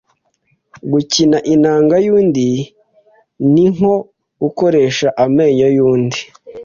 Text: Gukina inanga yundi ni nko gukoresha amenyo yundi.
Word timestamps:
Gukina 0.91 1.37
inanga 1.53 1.95
yundi 2.05 2.47
ni 3.53 3.65
nko 3.73 3.95
gukoresha 4.41 5.07
amenyo 5.23 5.67
yundi. 5.77 6.19